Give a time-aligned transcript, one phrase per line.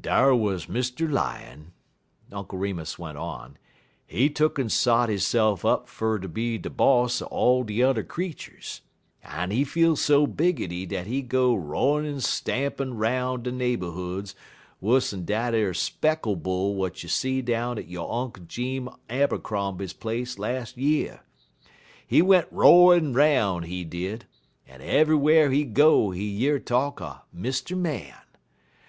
[0.00, 1.10] "Dar wuz Mr.
[1.10, 1.72] Lion,"
[2.30, 3.56] Uncle Remus went on;
[4.06, 8.82] "he tuck'n sot hisse'f up fer ter be de boss er all de yuther creeturs,
[9.24, 14.36] en he feel so biggity dat he go ro'in' en rampin' 'roun' de neighborhoods
[14.80, 20.38] wuss'n dat ar speckle bull w'at you see down at yo' Unk' Jeems Abercrombie place
[20.38, 21.24] las' year.
[22.06, 24.26] He went ro'in' 'roun', he did,
[24.68, 27.76] en eve'ywhar he go he year talk er Mr.
[27.76, 28.14] Man.